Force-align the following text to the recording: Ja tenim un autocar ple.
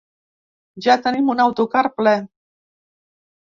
Ja 0.85 0.95
tenim 1.07 1.29
un 1.33 1.43
autocar 1.43 1.85
ple. 1.99 2.15